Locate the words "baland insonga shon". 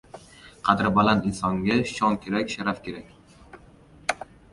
0.93-2.17